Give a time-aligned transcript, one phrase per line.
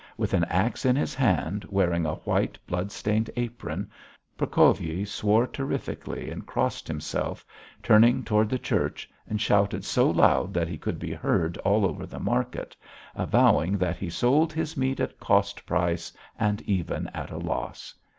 [0.17, 3.87] With an axe in his hand, wearing a white, blood stained apron,
[4.35, 7.45] Prokofyi swore terrifically and crossed himself,
[7.83, 12.07] turning toward the church, and shouted so loud that he could be heard all over
[12.07, 12.75] the market,
[13.13, 17.93] avowing that he sold his meat at cost price and even at a loss.